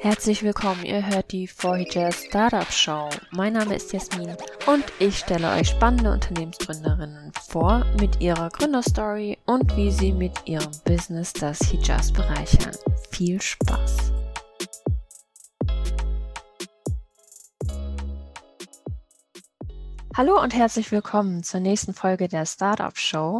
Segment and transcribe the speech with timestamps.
[0.00, 3.08] Herzlich willkommen, ihr hört die 4 Startup Show.
[3.32, 4.36] Mein Name ist Jasmin
[4.66, 10.70] und ich stelle euch spannende Unternehmensgründerinnen vor mit ihrer Gründerstory und wie sie mit ihrem
[10.84, 12.76] Business das Hijaz bereichern.
[13.10, 14.07] Viel Spaß!
[20.18, 23.38] Hallo und herzlich willkommen zur nächsten Folge der Startup Show.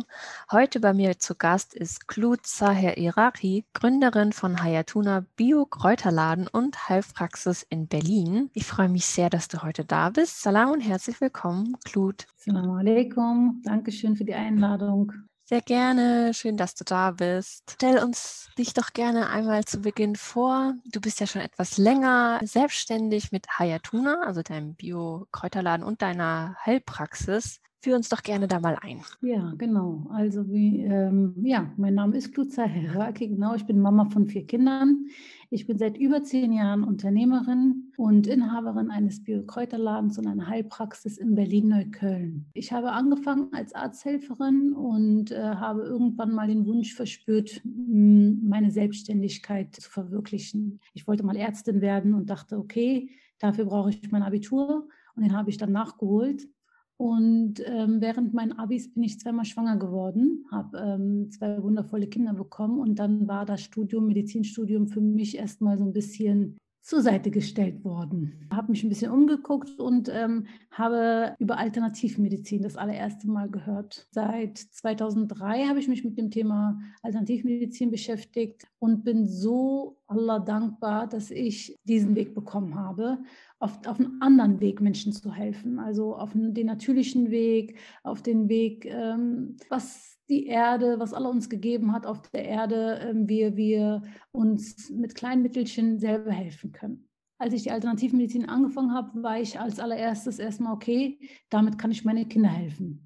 [0.52, 6.88] Heute bei mir zu Gast ist Klut Zaher Iraki, Gründerin von Hayatuna Bio Kräuterladen und
[6.88, 8.50] Heilpraxis in Berlin.
[8.54, 10.40] Ich freue mich sehr, dass du heute da bist.
[10.40, 12.28] Salam und herzlich willkommen, Klut.
[12.36, 13.60] Assalamu alaikum.
[13.64, 15.12] Dankeschön für die Einladung.
[15.50, 17.62] Sehr gerne, schön, dass du da bist.
[17.72, 20.74] Stell uns dich doch gerne einmal zu Beginn vor.
[20.84, 27.62] Du bist ja schon etwas länger selbstständig mit Hayatuna, also deinem Bio-Kräuterladen und deiner Heilpraxis.
[27.80, 29.02] Führ uns doch gerne da mal ein.
[29.22, 30.04] Ja, genau.
[30.10, 33.54] Also wie, ähm, ja, mein Name ist Klutza Heraki, genau.
[33.54, 35.06] Ich bin Mama von vier Kindern.
[35.50, 41.36] Ich bin seit über zehn Jahren Unternehmerin und Inhaberin eines Bio-Kräuterladens und einer Heilpraxis in
[41.36, 42.46] Berlin-Neukölln.
[42.52, 49.76] Ich habe angefangen als Arzthelferin und äh, habe irgendwann mal den Wunsch verspürt, meine Selbstständigkeit
[49.76, 50.80] zu verwirklichen.
[50.94, 53.08] Ich wollte mal Ärztin werden und dachte, okay,
[53.38, 56.48] dafür brauche ich mein Abitur und den habe ich dann nachgeholt
[56.98, 62.34] und ähm, während meinen Abis bin ich zweimal schwanger geworden, habe ähm, zwei wundervolle Kinder
[62.34, 66.58] bekommen und dann war das Studium, Medizinstudium für mich erstmal so ein bisschen
[66.88, 68.48] zur Seite gestellt worden.
[68.50, 74.08] Habe mich ein bisschen umgeguckt und ähm, habe über Alternativmedizin das allererste Mal gehört.
[74.10, 81.06] Seit 2003 habe ich mich mit dem Thema Alternativmedizin beschäftigt und bin so Allah dankbar,
[81.06, 83.18] dass ich diesen Weg bekommen habe
[83.58, 88.48] auf, auf einen anderen Weg Menschen zu helfen, also auf den natürlichen Weg, auf den
[88.48, 93.56] Weg, ähm, was die Erde, was Allah uns gegeben hat auf der Erde, ähm, wir,
[93.56, 97.08] wir uns mit kleinen Mittelchen selber helfen können.
[97.38, 101.18] Als ich die Alternativmedizin angefangen habe, war ich als allererstes erstmal, okay,
[101.50, 103.04] damit kann ich meine Kinder helfen.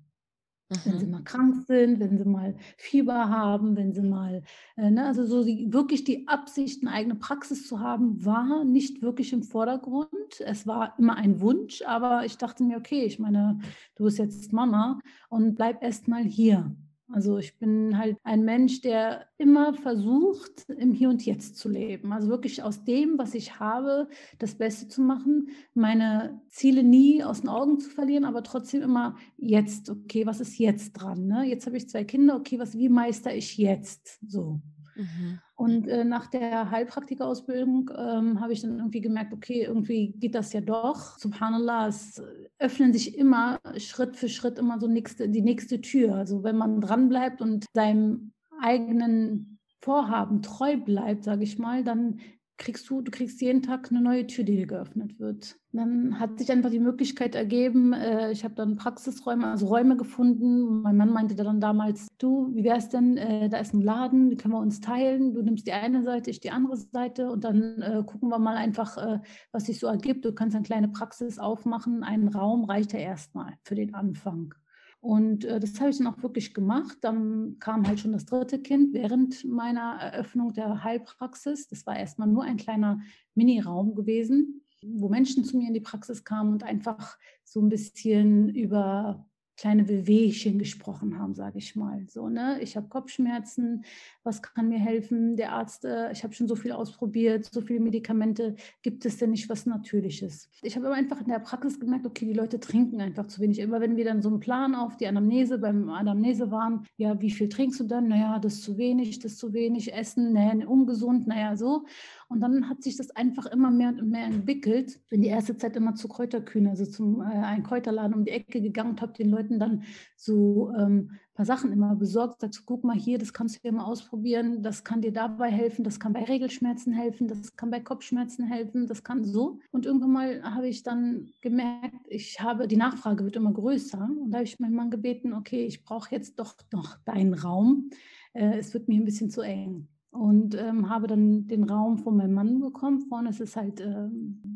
[0.85, 1.13] Wenn sie mhm.
[1.13, 4.43] mal krank sind, wenn sie mal Fieber haben, wenn sie mal,
[4.77, 9.03] äh, ne, also so die, wirklich die Absicht, eine eigene Praxis zu haben, war nicht
[9.03, 10.41] wirklich im Vordergrund.
[10.41, 13.59] Es war immer ein Wunsch, aber ich dachte mir, okay, ich meine,
[13.97, 16.75] du bist jetzt Mama und bleib erst mal hier.
[17.13, 22.13] Also ich bin halt ein Mensch, der immer versucht, im Hier und Jetzt zu leben.
[22.13, 24.09] Also wirklich aus dem, was ich habe,
[24.39, 29.17] das Beste zu machen, meine Ziele nie aus den Augen zu verlieren, aber trotzdem immer
[29.37, 31.27] jetzt, okay, was ist jetzt dran?
[31.27, 31.45] Ne?
[31.45, 34.19] Jetzt habe ich zwei Kinder, okay, was, wie meister ich jetzt?
[34.27, 34.61] So.
[34.95, 35.41] Mhm.
[35.55, 40.53] Und äh, nach der Heilpraktikerausbildung ähm, habe ich dann irgendwie gemerkt, okay, irgendwie geht das
[40.53, 41.19] ja doch.
[41.19, 42.23] Subhanallah, es
[42.59, 46.17] öffnen sich immer Schritt für Schritt immer so nächste, die nächste Tür.
[46.17, 52.21] Also wenn man dranbleibt und seinem eigenen Vorhaben treu bleibt, sage ich mal, dann
[52.59, 55.57] kriegst du, du kriegst jeden Tag eine neue Tür, die dir geöffnet wird.
[55.73, 60.83] Dann hat sich einfach die Möglichkeit ergeben, äh, ich habe dann Praxisräume, also Räume gefunden.
[60.83, 64.31] Mein Mann meinte dann damals, du, wie wäre es denn, äh, da ist ein Laden,
[64.31, 65.35] wie können wir uns teilen?
[65.35, 68.57] Du nimmst die eine Seite, ich die andere Seite und dann äh, gucken wir mal
[68.57, 69.21] einfach, äh,
[69.51, 70.25] was sich so ergibt.
[70.25, 74.55] Du kannst eine kleine Praxis aufmachen, einen Raum reicht ja erstmal für den Anfang.
[75.03, 76.99] Und äh, das habe ich dann auch wirklich gemacht.
[77.01, 81.67] Dann kam halt schon das dritte Kind während meiner Eröffnung der Heilpraxis.
[81.67, 83.01] Das war erstmal nur ein kleiner
[83.35, 88.49] Mini-Raum gewesen, wo Menschen zu mir in die Praxis kamen und einfach so ein bisschen
[88.55, 89.27] über
[89.63, 92.05] kleine Wehwehchen gesprochen haben, sage ich mal.
[92.09, 92.59] So, ne?
[92.61, 93.85] Ich habe Kopfschmerzen,
[94.25, 95.37] was kann mir helfen?
[95.37, 99.31] Der Arzt, äh, ich habe schon so viel ausprobiert, so viele Medikamente, gibt es denn
[99.31, 100.51] nicht was Natürliches?
[100.63, 103.61] Ich habe aber einfach in der Praxis gemerkt, okay, die Leute trinken einfach zu wenig.
[103.61, 107.31] Immer wenn wir dann so einen Plan auf die Anamnese, beim Anamnese waren, ja, wie
[107.31, 108.09] viel trinkst du dann?
[108.09, 111.85] Naja, das ist zu wenig, das ist zu wenig, Essen, naja, ungesund, naja, so.
[112.29, 114.99] Und dann hat sich das einfach immer mehr und mehr entwickelt.
[115.09, 118.61] Bin die erste Zeit immer zu Kräuterkühne, also zum äh, einen Kräuterladen um die Ecke
[118.61, 119.83] gegangen und habe den Leuten dann
[120.17, 122.41] so ähm, ein paar Sachen immer besorgt.
[122.41, 124.63] Sagst, guck mal hier, das kannst du ja mal ausprobieren.
[124.63, 125.85] Das kann dir dabei helfen.
[125.85, 127.29] Das kann bei Regelschmerzen helfen.
[127.29, 128.87] Das kann bei Kopfschmerzen helfen.
[128.87, 129.59] Das kann so.
[129.71, 134.09] Und irgendwann mal habe ich dann gemerkt, ich habe, die Nachfrage wird immer größer.
[134.23, 137.91] Und da habe ich meinen Mann gebeten, okay, ich brauche jetzt doch noch deinen Raum.
[138.33, 142.17] Äh, es wird mir ein bisschen zu eng und ähm, habe dann den Raum von
[142.17, 143.01] meinem Mann bekommen.
[143.01, 144.09] Vorne ist es halt äh,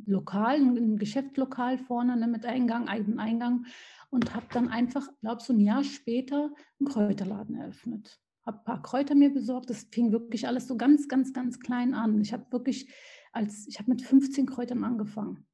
[0.04, 3.64] lokal, ein Geschäftslokal vorne ne, mit Eingang, eigenen Eingang
[4.10, 8.20] und habe dann einfach, glaube so ein Jahr später einen Kräuterladen eröffnet.
[8.44, 9.70] Habe ein paar Kräuter mir besorgt.
[9.70, 12.20] Das fing wirklich alles so ganz, ganz, ganz klein an.
[12.20, 12.92] Ich habe wirklich
[13.32, 15.46] als, ich habe mit 15 Kräutern angefangen.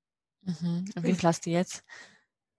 [0.43, 0.85] Mhm.
[1.01, 1.85] Wie viel hast du jetzt?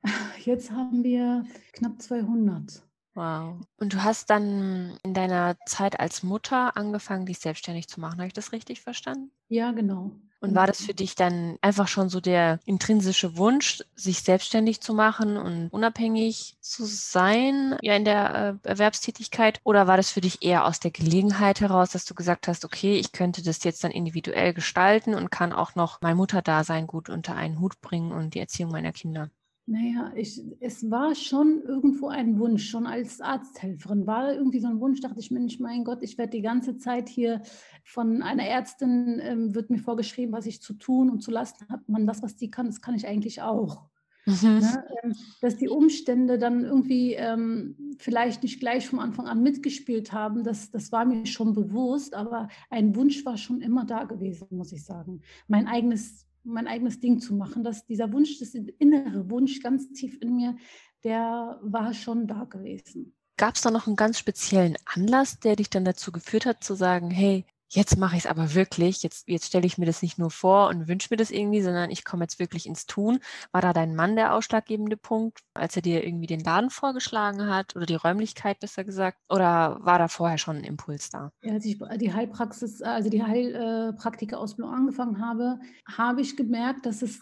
[0.43, 2.83] Jetzt haben wir knapp 200.
[3.15, 3.61] Wow.
[3.77, 8.17] Und du hast dann in deiner Zeit als Mutter angefangen, dich selbstständig zu machen.
[8.17, 9.31] Habe ich das richtig verstanden?
[9.49, 10.11] Ja, genau.
[10.43, 14.93] Und war das für dich dann einfach schon so der intrinsische Wunsch, sich selbstständig zu
[14.93, 19.61] machen und unabhängig zu sein, ja, in der äh, Erwerbstätigkeit?
[19.63, 22.97] Oder war das für dich eher aus der Gelegenheit heraus, dass du gesagt hast, okay,
[22.97, 27.37] ich könnte das jetzt dann individuell gestalten und kann auch noch mein Mutterdasein gut unter
[27.37, 29.29] einen Hut bringen und die Erziehung meiner Kinder?
[29.65, 34.81] Naja, ich, es war schon irgendwo ein Wunsch, schon als Arzthelferin war irgendwie so ein
[34.81, 37.41] Wunsch, dachte ich, Mensch, mein Gott, ich werde die ganze Zeit hier
[37.85, 41.81] von einer Ärztin, ähm, wird mir vorgeschrieben, was ich zu tun und zu lassen habe.
[41.87, 43.85] Man, das, was die kann, das kann ich eigentlich auch.
[44.25, 44.59] Mhm.
[44.59, 44.85] Ne?
[45.03, 50.43] Ähm, dass die Umstände dann irgendwie ähm, vielleicht nicht gleich vom Anfang an mitgespielt haben,
[50.43, 54.73] das, das war mir schon bewusst, aber ein Wunsch war schon immer da gewesen, muss
[54.73, 55.21] ich sagen.
[55.47, 57.63] Mein eigenes mein eigenes Ding zu machen.
[57.63, 60.55] Dass dieser Wunsch, das innere Wunsch ganz tief in mir,
[61.03, 63.15] der war schon da gewesen.
[63.37, 66.75] Gab es da noch einen ganz speziellen Anlass, der dich dann dazu geführt hat, zu
[66.75, 67.45] sagen, hey,
[67.75, 70.69] jetzt mache ich es aber wirklich, jetzt, jetzt stelle ich mir das nicht nur vor
[70.69, 73.19] und wünsche mir das irgendwie, sondern ich komme jetzt wirklich ins Tun.
[73.51, 77.75] War da dein Mann der ausschlaggebende Punkt, als er dir irgendwie den Laden vorgeschlagen hat
[77.75, 79.17] oder die Räumlichkeit besser gesagt?
[79.29, 81.31] Oder war da vorher schon ein Impuls da?
[81.41, 87.21] Ja, als ich die Heilpraxis, also die Heilpraktikerausbildung angefangen habe, habe ich gemerkt, dass es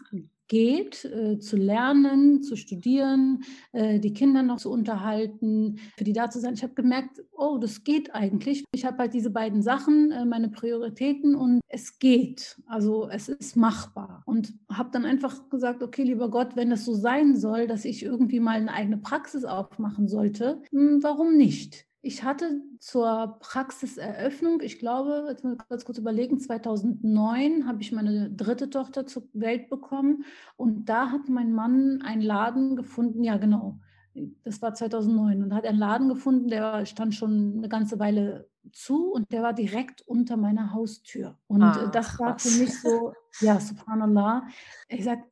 [0.51, 6.30] geht, äh, zu lernen, zu studieren, äh, die Kinder noch zu unterhalten, für die da
[6.30, 6.56] zu sein.
[6.56, 8.65] Ich habe gemerkt, oh, das geht eigentlich.
[8.74, 12.62] Ich habe halt diese beiden Sachen, äh, meine Prioritäten und es geht.
[12.65, 14.24] Also es ist machbar.
[14.25, 18.04] Und habe dann einfach gesagt, okay, lieber Gott, wenn es so sein soll, dass ich
[18.04, 21.86] irgendwie mal eine eigene Praxis aufmachen sollte, hm, warum nicht?
[22.03, 28.31] Ich hatte zur Praxiseröffnung, ich glaube, jetzt mal ganz kurz überlegen, 2009 habe ich meine
[28.31, 30.25] dritte Tochter zur Welt bekommen
[30.57, 33.80] und da hat mein Mann einen Laden gefunden, ja genau,
[34.44, 39.12] das war 2009 und hat einen Laden gefunden, der stand schon eine ganze Weile zu
[39.12, 41.38] und der war direkt unter meiner Haustür.
[41.47, 44.47] Und ah, das war für mich so, ja, subhanallah.
[44.88, 45.24] Ich sage,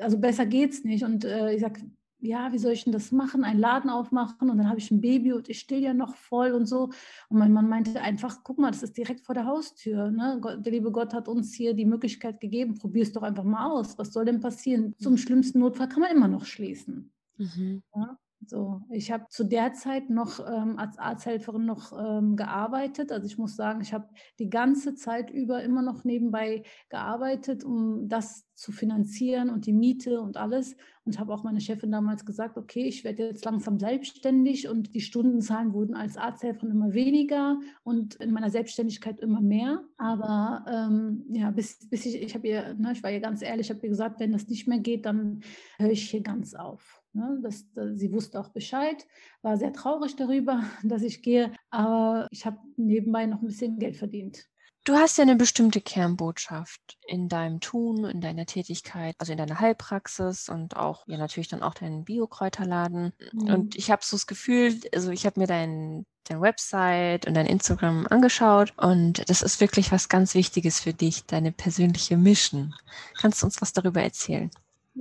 [0.00, 1.04] also besser geht's nicht.
[1.04, 1.80] Und äh, ich sage,
[2.20, 3.44] ja, wie soll ich denn das machen?
[3.44, 6.52] Einen Laden aufmachen und dann habe ich ein Baby und ich still ja noch voll
[6.52, 6.90] und so.
[7.28, 10.10] Und mein Mann meinte einfach, guck mal, das ist direkt vor der Haustür.
[10.10, 10.40] Ne?
[10.58, 13.98] Der liebe Gott hat uns hier die Möglichkeit gegeben, probier es doch einfach mal aus.
[13.98, 14.94] Was soll denn passieren?
[14.98, 17.12] Zum schlimmsten Notfall kann man immer noch schließen.
[17.38, 17.82] Mhm.
[17.94, 18.18] Ja?
[18.46, 23.12] So, ich habe zu der Zeit noch ähm, als Arzthelferin noch ähm, gearbeitet.
[23.12, 24.08] Also ich muss sagen, ich habe
[24.38, 30.22] die ganze Zeit über immer noch nebenbei gearbeitet, um das zu finanzieren und die Miete
[30.22, 30.74] und alles.
[31.06, 35.00] Und habe auch meine Chefin damals gesagt, okay, ich werde jetzt langsam selbstständig und die
[35.00, 39.82] Stundenzahlen wurden als Arzthelferin immer weniger und in meiner Selbstständigkeit immer mehr.
[39.96, 43.68] Aber ähm, ja, bis, bis ich, ich habe ihr, ne, ich war ihr ganz ehrlich,
[43.68, 45.40] ich habe ihr gesagt, wenn das nicht mehr geht, dann
[45.78, 47.02] höre ich hier ganz auf.
[47.12, 49.06] Ne, das, das, sie wusste auch Bescheid,
[49.42, 53.96] war sehr traurig darüber, dass ich gehe, aber ich habe nebenbei noch ein bisschen Geld
[53.96, 54.46] verdient.
[54.90, 59.60] Du hast ja eine bestimmte Kernbotschaft in deinem Tun, in deiner Tätigkeit, also in deiner
[59.60, 63.12] Heilpraxis und auch ja natürlich dann auch deinen Biokräuterladen.
[63.32, 63.54] Mhm.
[63.54, 67.46] Und ich habe so das Gefühl, also ich habe mir dein, deine Website und dein
[67.46, 72.74] Instagram angeschaut und das ist wirklich was ganz Wichtiges für dich, deine persönliche Mission.
[73.20, 74.50] Kannst du uns was darüber erzählen?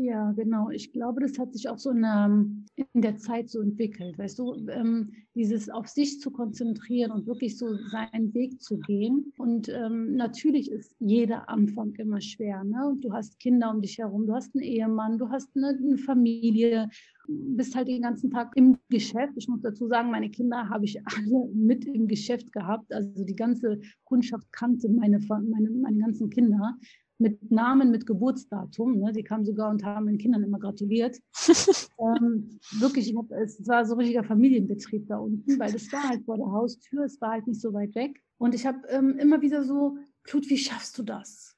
[0.02, 0.70] Ja, genau.
[0.70, 2.46] Ich glaube, das hat sich auch so in der,
[2.94, 4.18] in der Zeit so entwickelt.
[4.18, 9.34] Weißt du, ähm, dieses auf sich zu konzentrieren und wirklich so seinen Weg zu gehen.
[9.38, 12.64] Und ähm, natürlich ist jeder Anfang immer schwer.
[12.64, 12.88] Ne?
[12.88, 15.98] Und du hast Kinder um dich herum, du hast einen Ehemann, du hast eine, eine
[15.98, 16.88] Familie,
[17.28, 19.34] bist halt den ganzen Tag im Geschäft.
[19.36, 22.94] Ich muss dazu sagen, meine Kinder habe ich alle mit im Geschäft gehabt.
[22.94, 26.78] Also die ganze Kundschaft kannte meine, meine, meine ganzen Kinder
[27.20, 28.98] mit Namen, mit Geburtsdatum.
[29.00, 29.12] Ne?
[29.12, 31.20] Die kamen sogar und haben den Kindern immer gratuliert.
[32.00, 36.24] ähm, wirklich, hab, es war so ein richtiger Familienbetrieb da unten, weil es war halt
[36.26, 38.22] vor der Haustür, es war halt nicht so weit weg.
[38.38, 41.56] Und ich habe ähm, immer wieder so, Klut, wie schaffst du das?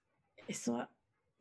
[0.47, 0.81] Ich so,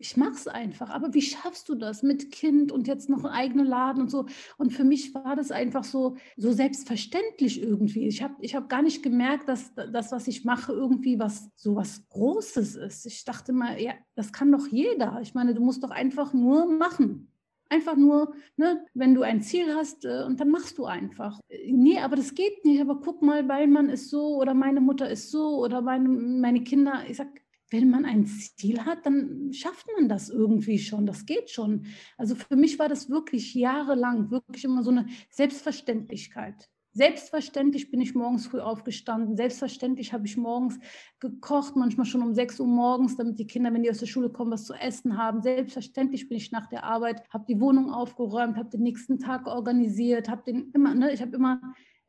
[0.00, 0.88] ich mache es einfach.
[0.88, 4.26] Aber wie schaffst du das mit Kind und jetzt noch einen eigenen Laden und so?
[4.56, 8.08] Und für mich war das einfach so, so selbstverständlich irgendwie.
[8.08, 11.76] Ich habe ich hab gar nicht gemerkt, dass das, was ich mache, irgendwie was so
[11.76, 13.04] was Großes ist.
[13.04, 15.20] Ich dachte mal, ja, das kann doch jeder.
[15.20, 17.30] Ich meine, du musst doch einfach nur machen.
[17.68, 21.38] Einfach nur, ne, wenn du ein Ziel hast äh, und dann machst du einfach.
[21.66, 22.80] Nee, aber das geht nicht.
[22.80, 26.64] Aber guck mal, mein Mann ist so oder meine Mutter ist so oder meine, meine
[26.64, 27.04] Kinder.
[27.06, 27.28] Ich sag,
[27.70, 31.06] wenn man ein Ziel hat, dann schafft man das irgendwie schon.
[31.06, 31.86] Das geht schon.
[32.18, 36.68] Also für mich war das wirklich jahrelang wirklich immer so eine Selbstverständlichkeit.
[36.92, 39.36] Selbstverständlich bin ich morgens früh aufgestanden.
[39.36, 40.76] Selbstverständlich habe ich morgens
[41.20, 44.28] gekocht, manchmal schon um 6 Uhr morgens, damit die Kinder, wenn die aus der Schule
[44.28, 45.40] kommen, was zu essen haben.
[45.40, 50.28] Selbstverständlich bin ich nach der Arbeit, habe die Wohnung aufgeräumt, habe den nächsten Tag organisiert,
[50.28, 51.60] habe den immer, ne, ich habe immer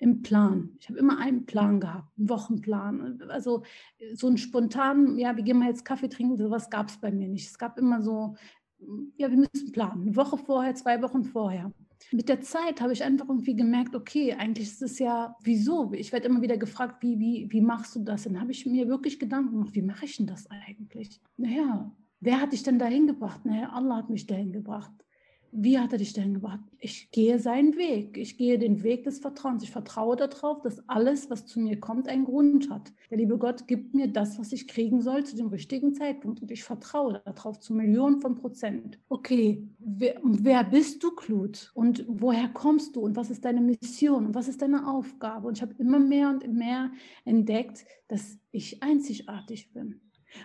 [0.01, 0.71] im Plan.
[0.79, 3.21] Ich habe immer einen Plan gehabt, einen Wochenplan.
[3.29, 3.63] Also
[4.13, 7.27] so einen spontanen, ja, wir gehen mal jetzt Kaffee trinken, sowas gab es bei mir
[7.27, 7.47] nicht.
[7.47, 8.35] Es gab immer so,
[9.15, 10.01] ja, wir müssen planen.
[10.01, 11.71] Eine Woche vorher, zwei Wochen vorher.
[12.11, 15.93] Mit der Zeit habe ich einfach irgendwie gemerkt, okay, eigentlich ist es ja, wieso?
[15.93, 18.23] Ich werde immer wieder gefragt, wie, wie, wie machst du das?
[18.23, 21.21] Dann habe ich mir wirklich Gedanken gemacht, wie mache ich denn das eigentlich?
[21.37, 21.91] Naja,
[22.21, 23.45] wer hat dich denn dahin gebracht?
[23.45, 24.91] Naja, Allah hat mich dahin gebracht.
[25.53, 26.61] Wie hat er dich dahin gebracht?
[26.79, 28.17] Ich gehe seinen Weg.
[28.17, 29.63] Ich gehe den Weg des Vertrauens.
[29.63, 32.93] Ich vertraue darauf, dass alles, was zu mir kommt, einen Grund hat.
[33.09, 36.41] Der liebe Gott gibt mir das, was ich kriegen soll, zu dem richtigen Zeitpunkt.
[36.41, 38.97] Und ich vertraue darauf zu Millionen von Prozent.
[39.09, 41.71] Okay, wer, wer bist du, Klut?
[41.73, 43.01] Und woher kommst du?
[43.01, 44.27] Und was ist deine Mission?
[44.27, 45.49] Und was ist deine Aufgabe?
[45.49, 46.91] Und ich habe immer mehr und mehr
[47.25, 49.99] entdeckt, dass ich einzigartig bin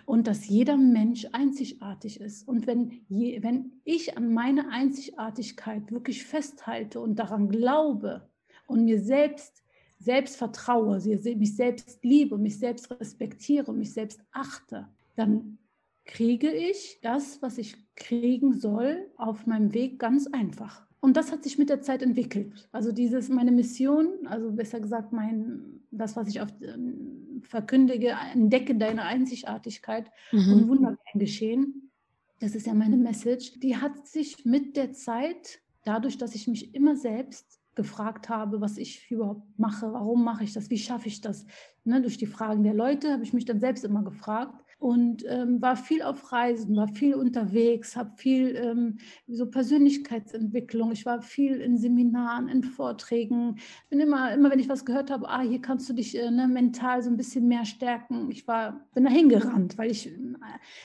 [0.05, 2.47] und dass jeder Mensch einzigartig ist.
[2.47, 8.29] Und wenn, je, wenn ich an meine Einzigartigkeit wirklich festhalte und daran glaube
[8.67, 9.63] und mir selbst,
[9.99, 15.57] selbst vertraue, mich selbst liebe, mich selbst respektiere, mich selbst achte, dann
[16.05, 20.87] kriege ich das, was ich kriegen soll, auf meinem Weg ganz einfach.
[20.99, 22.67] Und das hat sich mit der Zeit entwickelt.
[22.71, 28.75] Also dieses, meine Mission, also besser gesagt, mein, das, was ich auf, ähm, verkündige, entdecke
[28.75, 30.53] deine Einzigartigkeit mhm.
[30.53, 31.91] und Wunder werden geschehen.
[32.39, 33.59] Das ist ja meine Message.
[33.59, 38.77] Die hat sich mit der Zeit, dadurch, dass ich mich immer selbst gefragt habe, was
[38.77, 41.45] ich überhaupt mache, warum mache ich das, wie schaffe ich das.
[41.83, 45.61] Ne, durch die Fragen der Leute habe ich mich dann selbst immer gefragt und ähm,
[45.61, 50.91] war viel auf Reisen, war viel unterwegs, habe viel ähm, so Persönlichkeitsentwicklung.
[50.91, 53.57] Ich war viel in Seminaren, in Vorträgen.
[53.89, 56.47] Bin immer, immer wenn ich was gehört habe, ah, hier kannst du dich äh, ne,
[56.47, 58.29] mental so ein bisschen mehr stärken.
[58.29, 60.13] Ich war, bin dahin gerannt, weil ich äh,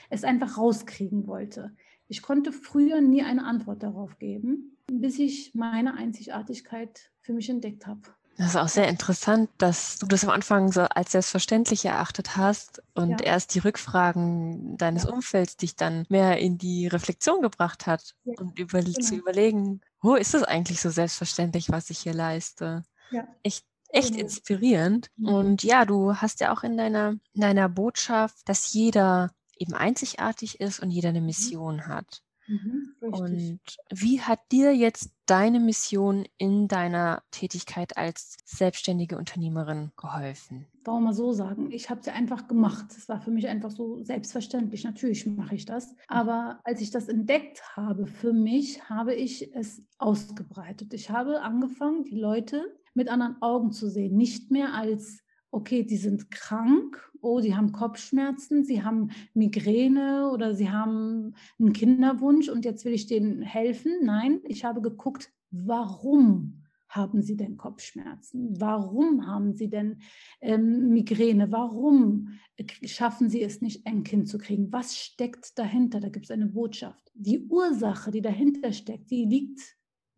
[0.09, 1.73] es einfach rauskriegen wollte.
[2.09, 7.87] Ich konnte früher nie eine Antwort darauf geben, bis ich meine Einzigartigkeit für mich entdeckt
[7.87, 8.03] habe.
[8.39, 12.83] Das ist auch sehr interessant, dass du das am Anfang so als selbstverständlich erachtet hast
[12.95, 13.27] und ja.
[13.27, 18.35] erst die Rückfragen deines Umfelds dich dann mehr in die Reflexion gebracht hat ja.
[18.39, 19.01] und über, genau.
[19.01, 22.85] zu überlegen, wo ist es eigentlich so selbstverständlich, was ich hier leiste?
[23.11, 23.29] Ja.
[23.43, 24.23] Echt, echt genau.
[24.23, 25.11] inspirierend.
[25.17, 25.29] Mhm.
[25.29, 30.59] Und ja, du hast ja auch in deiner, in deiner Botschaft, dass jeder eben einzigartig
[30.59, 31.27] ist und jeder eine mhm.
[31.27, 32.23] Mission hat.
[32.47, 40.67] Mhm, und wie hat dir jetzt deine Mission in deiner Tätigkeit als selbstständige Unternehmerin geholfen?
[40.85, 41.71] Warum mal so sagen?
[41.71, 42.87] Ich habe sie einfach gemacht.
[42.97, 44.83] Es war für mich einfach so selbstverständlich.
[44.83, 45.95] Natürlich mache ich das.
[46.09, 50.93] Aber als ich das entdeckt habe für mich, habe ich es ausgebreitet.
[50.93, 54.17] Ich habe angefangen, die Leute mit anderen Augen zu sehen.
[54.17, 55.22] Nicht mehr als
[55.53, 61.73] okay, die sind krank, oh, die haben Kopfschmerzen, sie haben Migräne oder sie haben einen
[61.73, 63.93] Kinderwunsch und jetzt will ich denen helfen.
[64.03, 68.61] Nein, ich habe geguckt, warum haben sie denn Kopfschmerzen?
[68.61, 70.01] Warum haben sie denn
[70.41, 71.51] ähm, Migräne?
[71.51, 72.39] Warum
[72.85, 74.73] schaffen sie es nicht, ein Kind zu kriegen?
[74.73, 76.01] Was steckt dahinter?
[76.01, 77.11] Da gibt es eine Botschaft.
[77.15, 79.61] Die Ursache, die dahinter steckt, die liegt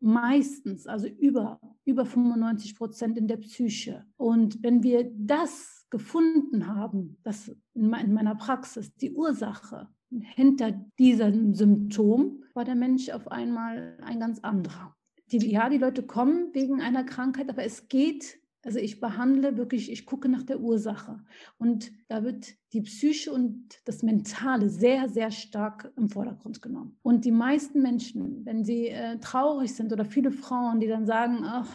[0.01, 4.05] meistens, also über, über 95 Prozent in der Psyche.
[4.17, 12.43] Und wenn wir das gefunden haben, das in meiner Praxis, die Ursache hinter diesem Symptom,
[12.55, 14.95] war der Mensch auf einmal ein ganz anderer.
[15.33, 19.90] Die, ja, die Leute kommen wegen einer Krankheit, aber es geht also ich behandle wirklich,
[19.90, 21.23] ich gucke nach der Ursache.
[21.59, 26.97] Und da wird die Psyche und das Mentale sehr, sehr stark im Vordergrund genommen.
[27.02, 31.40] Und die meisten Menschen, wenn sie äh, traurig sind oder viele Frauen, die dann sagen,
[31.44, 31.71] ach,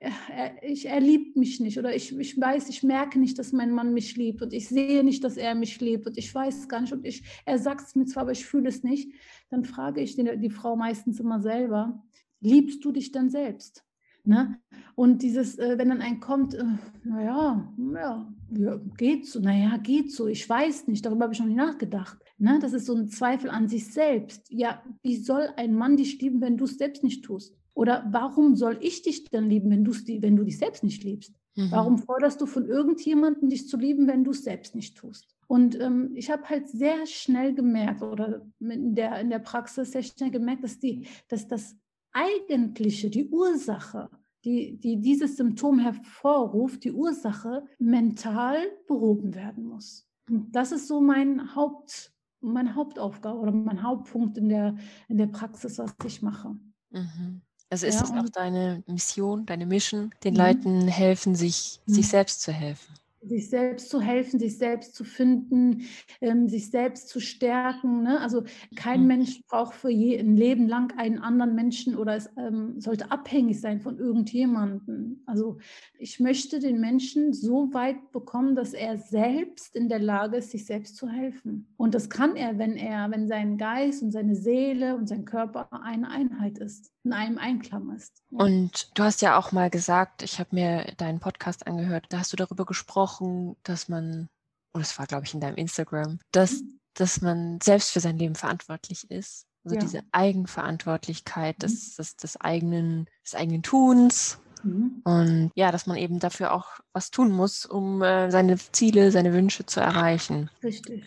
[0.00, 3.70] er, ich, er liebt mich nicht oder ich, ich weiß, ich merke nicht, dass mein
[3.70, 6.68] Mann mich liebt und ich sehe nicht, dass er mich liebt und ich weiß es
[6.68, 9.12] gar nicht und ich, er sagt es mir zwar, aber ich fühle es nicht,
[9.50, 12.02] dann frage ich die, die Frau meistens immer selber,
[12.40, 13.84] liebst du dich dann selbst?
[14.24, 14.58] Ne?
[14.94, 16.64] Und dieses, äh, wenn dann ein kommt, äh,
[17.04, 21.46] naja, ja, ja, geht so, naja, geht so, ich weiß nicht, darüber habe ich noch
[21.46, 22.18] nicht nachgedacht.
[22.38, 22.58] Ne?
[22.60, 24.46] Das ist so ein Zweifel an sich selbst.
[24.50, 27.56] Ja, wie soll ein Mann dich lieben, wenn du es selbst nicht tust?
[27.74, 31.34] Oder warum soll ich dich dann lieben, wenn, wenn du dich selbst nicht liebst?
[31.56, 31.70] Mhm.
[31.70, 35.34] Warum forderst du von irgendjemandem, dich zu lieben, wenn du es selbst nicht tust?
[35.46, 40.02] Und ähm, ich habe halt sehr schnell gemerkt, oder in der, in der Praxis sehr
[40.02, 41.76] schnell gemerkt, dass, die, dass das
[42.12, 44.10] eigentliche, die Ursache,
[44.44, 50.08] die, die dieses Symptom hervorruft, die Ursache, mental behoben werden muss.
[50.28, 54.76] Und das ist so mein Haupt, meine Hauptaufgabe oder mein Hauptpunkt in der,
[55.08, 56.56] in der Praxis, was ich mache.
[56.90, 57.42] Mhm.
[57.70, 60.40] Also ist ja, es auch deine Mission, deine Mission, den mhm.
[60.40, 61.92] Leuten helfen, sich, mhm.
[61.94, 62.94] sich selbst zu helfen?
[63.22, 65.82] Sich selbst zu helfen, sich selbst zu finden,
[66.20, 68.02] ähm, sich selbst zu stärken.
[68.02, 68.20] Ne?
[68.20, 69.06] Also kein mhm.
[69.06, 73.60] Mensch braucht für je ein Leben lang einen anderen Menschen oder es ähm, sollte abhängig
[73.60, 75.22] sein von irgendjemandem.
[75.26, 75.58] Also
[75.98, 80.66] ich möchte den Menschen so weit bekommen, dass er selbst in der Lage ist, sich
[80.66, 81.66] selbst zu helfen.
[81.76, 85.68] Und das kann er, wenn er, wenn sein Geist und seine Seele und sein Körper
[85.82, 88.22] eine Einheit ist, in einem Einklang ist.
[88.30, 92.32] Und du hast ja auch mal gesagt, ich habe mir deinen Podcast angehört, da hast
[92.32, 94.28] du darüber gesprochen, dass man,
[94.72, 96.80] und das war glaube ich in deinem Instagram, dass, mhm.
[96.94, 99.46] dass man selbst für sein Leben verantwortlich ist.
[99.64, 99.80] Also ja.
[99.80, 101.60] diese Eigenverantwortlichkeit mhm.
[101.60, 104.38] des, des, des, eigenen, des eigenen Tuns.
[104.62, 105.02] Mhm.
[105.04, 109.32] Und ja, dass man eben dafür auch was tun muss, um äh, seine Ziele, seine
[109.32, 110.50] Wünsche zu erreichen.
[110.62, 111.04] Richtig.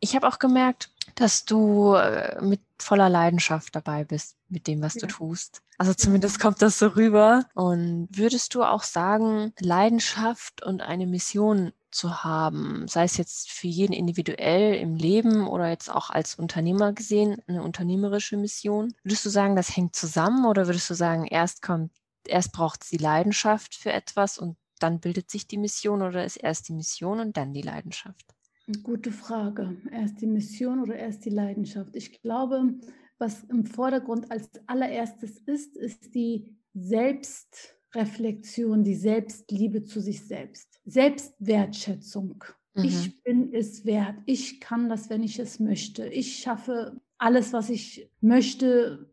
[0.00, 4.94] Ich habe auch gemerkt, dass du äh, mit voller Leidenschaft dabei bist mit dem, was
[4.94, 5.00] ja.
[5.00, 5.60] du tust.
[5.76, 7.44] Also zumindest kommt das so rüber.
[7.54, 13.66] Und würdest du auch sagen, Leidenschaft und eine Mission zu haben, sei es jetzt für
[13.66, 18.94] jeden individuell im Leben oder jetzt auch als Unternehmer gesehen, eine unternehmerische Mission.
[19.02, 21.92] Würdest du sagen, das hängt zusammen oder würdest du sagen, erst kommt,
[22.26, 26.36] erst braucht es die Leidenschaft für etwas und dann bildet sich die Mission oder ist
[26.36, 28.34] erst die Mission und dann die Leidenschaft?
[28.82, 29.76] Gute Frage.
[29.92, 31.94] Erst die Mission oder erst die Leidenschaft?
[31.94, 32.74] Ich glaube,
[33.18, 40.80] was im Vordergrund als allererstes ist, ist die Selbstreflexion, die Selbstliebe zu sich selbst.
[40.84, 42.44] Selbstwertschätzung.
[42.74, 42.84] Mhm.
[42.84, 44.16] Ich bin es wert.
[44.26, 46.08] Ich kann das, wenn ich es möchte.
[46.08, 49.08] Ich schaffe alles, was ich möchte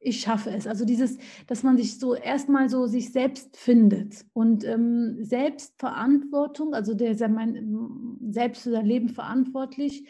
[0.00, 0.66] ich schaffe es.
[0.66, 6.94] Also dieses, dass man sich so erstmal so sich selbst findet und ähm, Selbstverantwortung, also
[6.94, 10.08] der ist ja mein, selbst für sein Leben verantwortlich.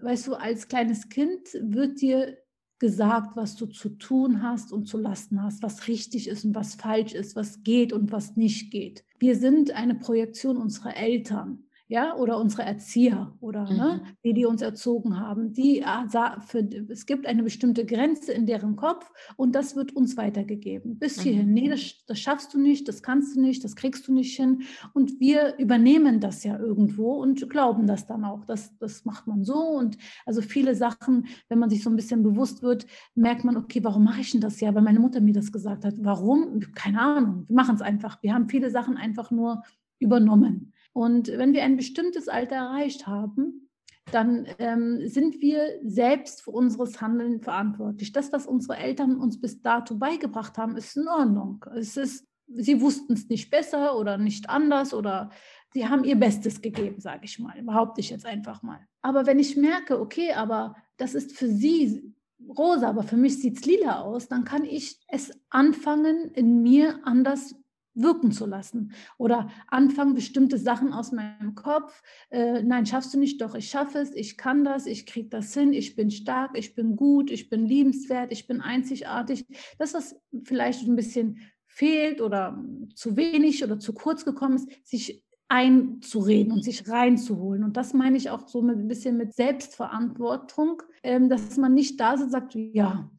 [0.00, 2.38] Weißt du, als kleines Kind wird dir
[2.78, 6.74] gesagt, was du zu tun hast und zu lassen hast, was richtig ist und was
[6.74, 9.04] falsch ist, was geht und was nicht geht.
[9.18, 13.78] Wir sind eine Projektion unserer Eltern ja, oder unsere Erzieher oder ne, mhm.
[13.78, 15.52] ne, die, die uns erzogen haben.
[15.52, 20.16] Die, äh, für, es gibt eine bestimmte Grenze in deren Kopf und das wird uns
[20.16, 20.98] weitergegeben.
[20.98, 21.54] Bis hierhin, mhm.
[21.54, 24.62] nee, das, das schaffst du nicht, das kannst du nicht, das kriegst du nicht hin.
[24.94, 28.44] Und wir übernehmen das ja irgendwo und glauben das dann auch.
[28.44, 29.56] Das, das macht man so.
[29.56, 33.84] Und also viele Sachen, wenn man sich so ein bisschen bewusst wird, merkt man, okay,
[33.84, 34.74] warum mache ich denn das ja?
[34.74, 35.94] Weil meine Mutter mir das gesagt hat.
[35.98, 36.60] Warum?
[36.74, 37.44] Keine Ahnung.
[37.46, 38.20] Wir machen es einfach.
[38.22, 39.62] Wir haben viele Sachen einfach nur
[40.00, 40.72] übernommen.
[40.96, 43.68] Und wenn wir ein bestimmtes Alter erreicht haben,
[44.12, 48.12] dann ähm, sind wir selbst für unseres Handeln verantwortlich.
[48.12, 51.62] Das, was unsere Eltern uns bis dato beigebracht haben, ist in Ordnung.
[51.76, 55.28] Es ist, sie wussten es nicht besser oder nicht anders oder
[55.74, 58.80] sie haben ihr Bestes gegeben, sage ich mal, behaupte ich jetzt einfach mal.
[59.02, 62.14] Aber wenn ich merke, okay, aber das ist für sie
[62.56, 67.00] rosa, aber für mich sieht es lila aus, dann kann ich es anfangen, in mir
[67.04, 67.54] anders
[67.96, 73.40] wirken zu lassen oder anfangen, bestimmte Sachen aus meinem Kopf, äh, nein, schaffst du nicht,
[73.40, 76.74] doch, ich schaffe es, ich kann das, ich kriege das hin, ich bin stark, ich
[76.74, 79.44] bin gut, ich bin liebenswert, ich bin einzigartig.
[79.78, 82.62] Das, was vielleicht ein bisschen fehlt oder
[82.94, 87.64] zu wenig oder zu kurz gekommen ist, sich einzureden und sich reinzuholen.
[87.64, 92.16] Und das meine ich auch so ein bisschen mit Selbstverantwortung, ähm, dass man nicht da
[92.16, 93.10] sitzt und sagt, ja,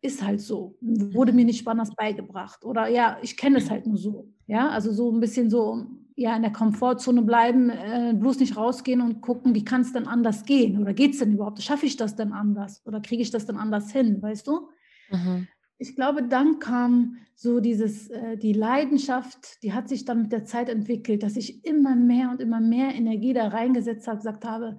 [0.00, 0.76] ist halt so.
[0.80, 2.64] Wurde mir nicht anders beigebracht.
[2.64, 4.32] Oder ja, ich kenne es halt nur so.
[4.46, 9.00] Ja, also so ein bisschen so, ja, in der Komfortzone bleiben, äh, bloß nicht rausgehen
[9.00, 10.80] und gucken, wie kann es denn anders gehen?
[10.80, 11.62] Oder geht es denn überhaupt?
[11.62, 12.82] Schaffe ich das denn anders?
[12.86, 14.22] Oder kriege ich das denn anders hin?
[14.22, 14.68] Weißt du?
[15.10, 15.48] Mhm.
[15.78, 20.44] Ich glaube, dann kam so dieses, äh, die Leidenschaft, die hat sich dann mit der
[20.44, 24.78] Zeit entwickelt, dass ich immer mehr und immer mehr Energie da reingesetzt habe, gesagt habe,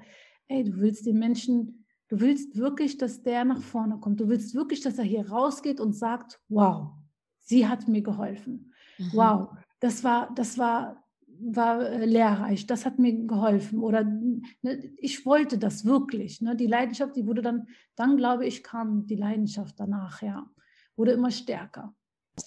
[0.50, 1.79] ey, du willst den Menschen
[2.10, 4.20] Du willst wirklich, dass der nach vorne kommt.
[4.20, 6.90] Du willst wirklich, dass er hier rausgeht und sagt, wow,
[7.38, 8.74] sie hat mir geholfen.
[8.98, 9.12] Mhm.
[9.14, 11.04] Wow, das war, das war,
[11.40, 13.80] war äh, lehrreich, das hat mir geholfen.
[13.80, 16.42] Oder ne, ich wollte das wirklich.
[16.42, 16.56] Ne?
[16.56, 20.50] Die Leidenschaft, die wurde dann, dann glaube ich, kam die Leidenschaft danach, ja,
[20.96, 21.96] wurde immer stärker.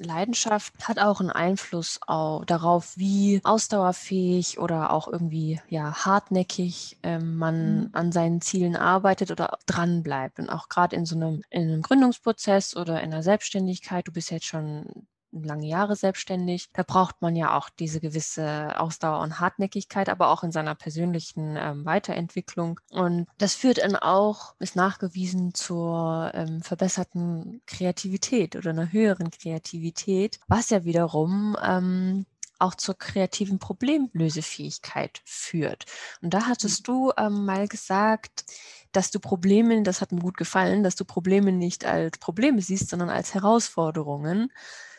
[0.00, 7.37] Leidenschaft hat auch einen Einfluss auch darauf, wie ausdauerfähig oder auch irgendwie ja hartnäckig ähm,
[7.37, 7.88] man mhm.
[7.92, 10.38] an seinen Zielen arbeitet oder dran bleibt.
[10.38, 14.31] Und auch gerade in so einem, in einem Gründungsprozess oder in der Selbstständigkeit, du bist
[14.31, 16.68] jetzt schon lange Jahre selbstständig.
[16.72, 21.56] Da braucht man ja auch diese gewisse Ausdauer und Hartnäckigkeit, aber auch in seiner persönlichen
[21.56, 22.80] ähm, Weiterentwicklung.
[22.90, 30.38] Und das führt dann auch, ist nachgewiesen, zur ähm, verbesserten Kreativität oder einer höheren Kreativität,
[30.48, 32.26] was ja wiederum ähm,
[32.62, 35.84] auch zur kreativen Problemlösefähigkeit führt.
[36.22, 36.92] Und da hattest mhm.
[36.92, 38.44] du ähm, mal gesagt,
[38.92, 42.90] dass du Probleme, das hat mir gut gefallen, dass du Probleme nicht als Probleme siehst,
[42.90, 44.52] sondern als Herausforderungen.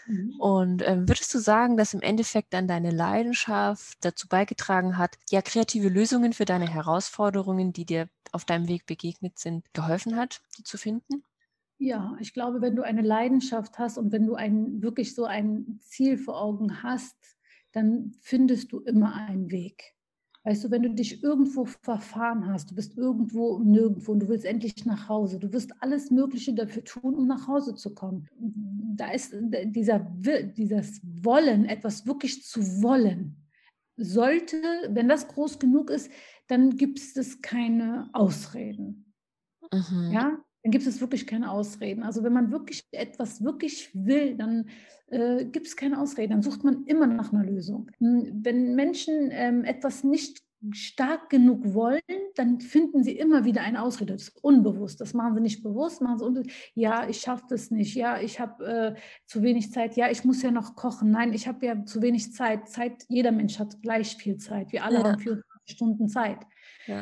[0.05, 0.39] Mhm.
[0.39, 5.41] Und ähm, würdest du sagen, dass im Endeffekt dann deine Leidenschaft dazu beigetragen hat, ja,
[5.41, 10.63] kreative Lösungen für deine Herausforderungen, die dir auf deinem Weg begegnet sind, geholfen hat, die
[10.63, 11.23] zu finden?
[11.77, 15.79] Ja, ich glaube, wenn du eine Leidenschaft hast und wenn du ein, wirklich so ein
[15.81, 17.17] Ziel vor Augen hast,
[17.71, 19.92] dann findest du immer einen Weg.
[20.45, 24.45] Weißt du, wenn du dich irgendwo verfahren hast, du bist irgendwo nirgendwo und du willst
[24.45, 28.27] endlich nach Hause, du wirst alles Mögliche dafür tun, um nach Hause zu kommen.
[28.95, 33.37] Da ist dieser, dieses Wollen, etwas wirklich zu wollen,
[33.95, 34.57] sollte,
[34.89, 36.11] wenn das groß genug ist,
[36.47, 39.13] dann gibt es keine Ausreden.
[39.71, 40.11] Mhm.
[40.11, 42.03] Ja, dann gibt es wirklich keine Ausreden.
[42.03, 44.69] Also wenn man wirklich etwas wirklich will, dann
[45.07, 46.31] äh, gibt es keine Ausreden.
[46.31, 47.91] Dann sucht man immer nach einer Lösung.
[47.99, 51.99] Hm, wenn Menschen ähm, etwas nicht stark genug wollen,
[52.35, 54.13] dann finden sie immer wieder eine Ausrede.
[54.13, 55.01] Das ist unbewusst.
[55.01, 56.01] Das machen sie nicht bewusst.
[56.01, 56.55] Machen sie unbewusst.
[56.73, 57.95] Ja, ich schaffe das nicht.
[57.95, 58.95] Ja, ich habe äh,
[59.25, 59.97] zu wenig Zeit.
[59.97, 61.11] Ja, ich muss ja noch kochen.
[61.11, 62.69] Nein, ich habe ja zu wenig Zeit.
[62.69, 63.03] Zeit.
[63.09, 64.71] Jeder Mensch hat gleich viel Zeit.
[64.71, 65.03] Wir alle ja.
[65.03, 66.39] haben 24 Stunden Zeit.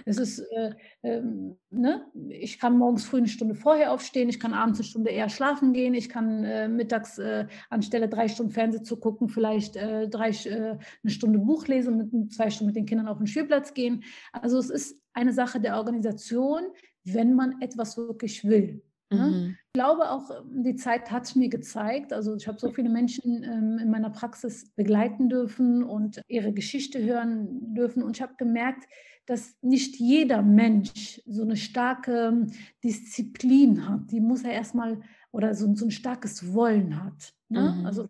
[0.05, 0.71] Es ist, äh,
[1.03, 2.05] ähm, ne?
[2.29, 5.73] ich kann morgens früh eine Stunde vorher aufstehen, ich kann abends eine Stunde eher schlafen
[5.73, 10.29] gehen, ich kann äh, mittags äh, anstelle drei Stunden Fernsehen zu gucken, vielleicht äh, drei,
[10.29, 13.73] äh, eine Stunde Buch lesen und mit, zwei Stunden mit den Kindern auf den Spielplatz
[13.73, 14.03] gehen.
[14.31, 16.61] Also es ist eine Sache der Organisation,
[17.03, 18.83] wenn man etwas wirklich will.
[19.11, 19.27] Ne?
[19.27, 19.57] Mhm.
[19.67, 23.77] Ich glaube auch, die Zeit hat mir gezeigt, also ich habe so viele Menschen ähm,
[23.81, 28.87] in meiner Praxis begleiten dürfen und ihre Geschichte hören dürfen und ich habe gemerkt,
[29.25, 32.47] dass nicht jeder Mensch so eine starke
[32.83, 34.11] Disziplin hat.
[34.11, 37.33] Die muss er erstmal oder so, so ein starkes Wollen hat.
[37.49, 37.77] Ne?
[37.77, 37.85] Mhm.
[37.85, 38.09] Also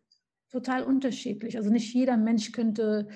[0.50, 1.58] total unterschiedlich.
[1.58, 3.08] Also nicht jeder Mensch könnte,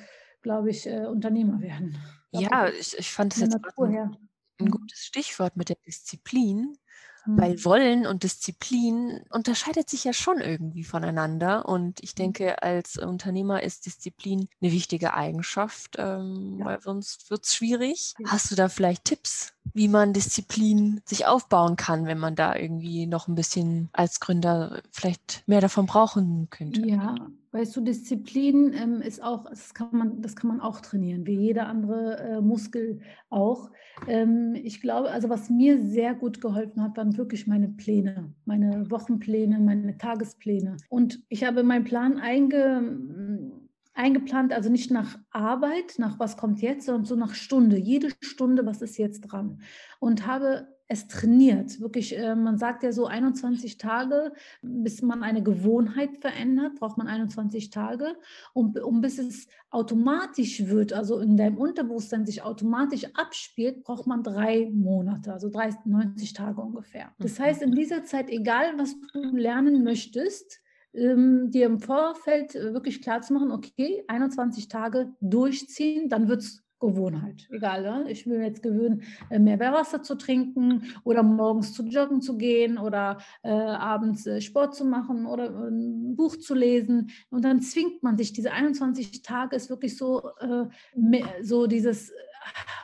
[0.41, 1.97] glaube ich, äh, Unternehmer werden.
[2.31, 4.17] Ja, ich, ich fand das jetzt ein, ein
[4.59, 4.71] mhm.
[4.71, 6.77] gutes Stichwort mit der Disziplin,
[7.25, 7.65] weil mhm.
[7.65, 11.67] Wollen und Disziplin unterscheidet sich ja schon irgendwie voneinander.
[11.67, 12.17] Und ich mhm.
[12.17, 16.65] denke, als Unternehmer ist Disziplin eine wichtige Eigenschaft, ähm, ja.
[16.65, 18.13] weil sonst wird es schwierig.
[18.19, 18.31] Ja.
[18.31, 23.05] Hast du da vielleicht Tipps, wie man Disziplin sich aufbauen kann, wenn man da irgendwie
[23.05, 26.81] noch ein bisschen als Gründer vielleicht mehr davon brauchen könnte?
[26.87, 27.15] Ja,
[27.55, 31.39] Weißt du, Disziplin ähm, ist auch, das kann, man, das kann man auch trainieren, wie
[31.39, 33.71] jeder andere äh, Muskel auch.
[34.09, 38.91] Ähm, ich glaube, also was mir sehr gut geholfen hat, waren wirklich meine Pläne, meine
[38.91, 40.75] Wochenpläne, meine Tagespläne.
[40.89, 43.49] Und ich habe meinen Plan einge,
[43.95, 48.65] eingeplant, also nicht nach Arbeit, nach was kommt jetzt, sondern so nach Stunde, jede Stunde,
[48.65, 49.61] was ist jetzt dran.
[49.99, 51.79] Und habe es trainiert.
[51.81, 57.07] Wirklich, äh, man sagt ja so 21 Tage, bis man eine Gewohnheit verändert, braucht man
[57.07, 58.15] 21 Tage.
[58.53, 64.21] Und um bis es automatisch wird, also in deinem Unterbewusstsein sich automatisch abspielt, braucht man
[64.21, 67.13] drei Monate, also 30, 90 Tage ungefähr.
[67.17, 67.43] Das mhm.
[67.43, 70.61] heißt, in dieser Zeit, egal was du lernen möchtest,
[70.95, 76.41] ähm, dir im Vorfeld äh, wirklich klar zu machen, okay, 21 Tage durchziehen, dann wird
[76.41, 77.47] es Gewohnheit.
[77.51, 78.11] Egal, ne?
[78.11, 82.37] ich will mir jetzt gewöhnen, äh, mehr Wasser zu trinken oder morgens zu joggen zu
[82.37, 87.11] gehen oder äh, abends äh, Sport zu machen oder äh, ein Buch zu lesen.
[87.29, 92.11] Und dann zwingt man sich, diese 21 Tage ist wirklich so, äh, mehr, so dieses,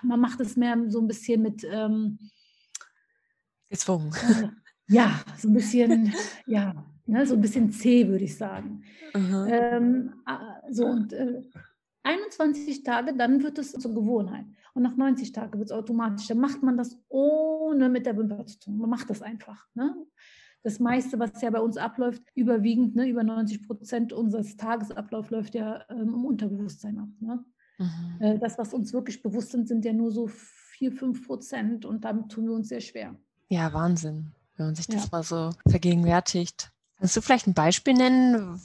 [0.04, 1.64] man macht es mehr so ein bisschen mit.
[1.70, 2.18] Ähm,
[3.70, 4.12] Gezwungen.
[4.88, 6.14] ja, so ein bisschen,
[6.46, 8.84] ja, ne, so ein bisschen zäh, würde ich sagen.
[9.14, 10.14] Ähm,
[10.70, 11.14] so und
[12.04, 14.46] 21 Tage, dann wird es zur Gewohnheit.
[14.74, 16.28] Und nach 90 Tagen wird es automatisch.
[16.28, 18.78] Dann macht man das ohne mit der Wimper zu tun.
[18.78, 19.68] Man macht das einfach.
[19.74, 19.96] Ne?
[20.64, 25.56] Das meiste, was ja bei uns abläuft, überwiegend, ne, über 90 Prozent unseres Tagesablaufs läuft
[25.56, 27.10] ja ähm, im Unterbewusstsein ab.
[27.20, 27.44] Ne?
[27.80, 28.18] Mhm.
[28.20, 32.06] Äh, das, was uns wirklich bewusst sind, sind ja nur so 4, 5 Prozent und
[32.06, 33.16] damit tun wir uns sehr schwer.
[33.50, 35.10] Ja, Wahnsinn, wenn man sich das ja.
[35.12, 36.72] mal so vergegenwärtigt.
[37.02, 38.62] Kannst du vielleicht ein Beispiel nennen,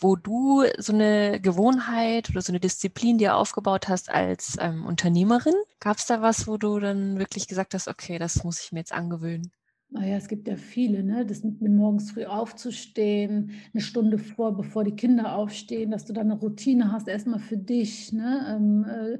[0.00, 5.54] wo du so eine Gewohnheit oder so eine Disziplin dir aufgebaut hast als ähm, Unternehmerin?
[5.78, 8.80] Gab es da was, wo du dann wirklich gesagt hast, okay, das muss ich mir
[8.80, 9.52] jetzt angewöhnen?
[9.90, 11.24] Naja, es gibt ja viele, ne?
[11.24, 16.22] das mit morgens früh aufzustehen, eine Stunde vor, bevor die Kinder aufstehen, dass du da
[16.22, 18.56] eine Routine hast, erstmal für dich, ne?
[18.56, 19.18] Ähm, äh,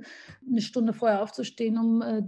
[0.51, 2.23] eine Stunde vorher aufzustehen, um äh,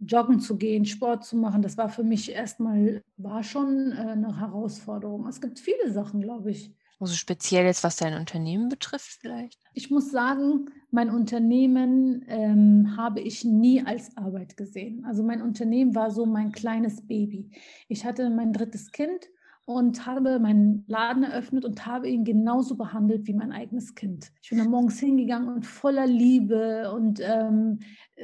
[0.00, 1.62] joggen zu gehen, Sport zu machen.
[1.62, 5.26] Das war für mich erstmal, war schon äh, eine Herausforderung.
[5.26, 6.74] Es gibt viele Sachen, glaube ich.
[7.00, 9.58] Also speziell jetzt, was dein Unternehmen betrifft vielleicht?
[9.72, 15.04] Ich muss sagen, mein Unternehmen ähm, habe ich nie als Arbeit gesehen.
[15.06, 17.50] Also mein Unternehmen war so mein kleines Baby.
[17.88, 19.30] Ich hatte mein drittes Kind
[19.76, 24.32] und habe meinen Laden eröffnet und habe ihn genauso behandelt wie mein eigenes Kind.
[24.42, 27.78] Ich bin da morgens hingegangen und voller Liebe und ähm,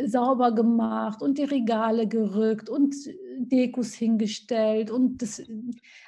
[0.06, 2.94] sauber gemacht und die Regale gerückt und
[3.38, 5.42] Dekos hingestellt und das,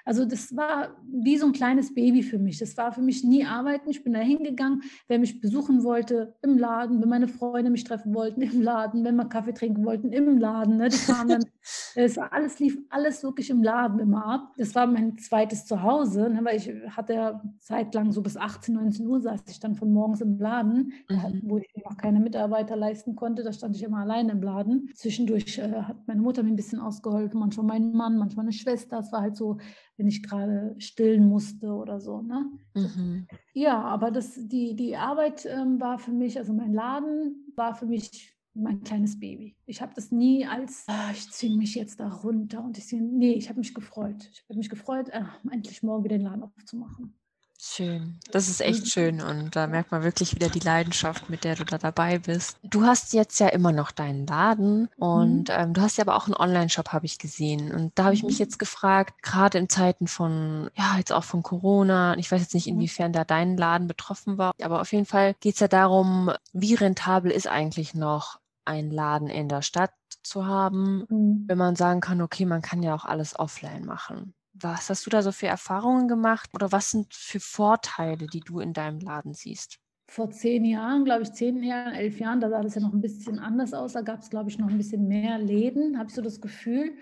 [0.04, 2.58] also das war wie so ein kleines Baby für mich.
[2.58, 3.90] Das war für mich nie arbeiten.
[3.90, 8.14] Ich bin da hingegangen, wer mich besuchen wollte, im Laden, wenn meine Freunde mich treffen
[8.14, 10.76] wollten, im Laden, wenn wir Kaffee trinken wollten, im Laden.
[10.76, 10.88] Ne?
[10.88, 11.44] Die kamen dann,
[11.94, 14.54] es war alles lief alles wirklich im Laden immer ab.
[14.56, 16.40] Das war mein zweites Zuhause, ne?
[16.42, 20.20] weil ich hatte ja zeitlang so bis 18, 19 Uhr saß ich dann von morgens
[20.20, 21.42] im Laden, mhm.
[21.44, 23.42] wo ich noch keine Mitarbeiter leisten konnte.
[23.42, 24.90] Da stand ich immer alleine im Laden.
[24.94, 28.98] Zwischendurch äh, hat meine Mutter mir ein bisschen ausgeholfen, manchmal mein Mann, manchmal eine Schwester.
[28.98, 29.58] Es war halt so,
[29.96, 32.22] wenn ich gerade stillen musste oder so.
[32.22, 32.50] Ne?
[32.74, 33.26] Mhm.
[33.52, 37.86] Ja, aber das, die, die Arbeit ähm, war für mich, also mein Laden war für
[37.86, 39.56] mich mein kleines Baby.
[39.66, 43.02] Ich habe das nie als, ah, ich ziehe mich jetzt da runter und ich ziehe,
[43.02, 44.28] nee, ich habe mich gefreut.
[44.32, 47.14] Ich habe mich gefreut, äh, endlich morgen wieder den Laden aufzumachen.
[47.60, 48.20] Schön.
[48.30, 51.64] Das ist echt schön und da merkt man wirklich wieder die Leidenschaft, mit der du
[51.64, 52.56] da dabei bist.
[52.62, 55.54] Du hast jetzt ja immer noch deinen Laden und mhm.
[55.54, 57.74] ähm, du hast ja aber auch einen Online-Shop, habe ich gesehen.
[57.74, 58.44] Und da habe ich mich mhm.
[58.44, 62.68] jetzt gefragt, gerade in Zeiten von, ja, jetzt auch von Corona, ich weiß jetzt nicht,
[62.68, 62.74] mhm.
[62.74, 66.74] inwiefern da dein Laden betroffen war, aber auf jeden Fall geht es ja darum, wie
[66.74, 69.90] rentabel ist eigentlich noch ein Laden in der Stadt
[70.22, 71.44] zu haben, mhm.
[71.48, 74.34] wenn man sagen kann, okay, man kann ja auch alles offline machen.
[74.60, 78.60] Was hast du da so für Erfahrungen gemacht oder was sind für Vorteile, die du
[78.60, 79.78] in deinem Laden siehst?
[80.10, 83.02] Vor zehn Jahren, glaube ich, zehn Jahren, elf Jahren, da sah das ja noch ein
[83.02, 83.92] bisschen anders aus.
[83.92, 86.92] Da gab es, glaube ich, noch ein bisschen mehr Läden, habe ich so das Gefühl.